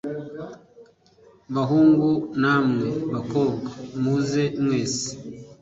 [1.55, 2.09] bahungu
[2.41, 3.67] namwe bakobwa
[4.01, 5.09] muze mwese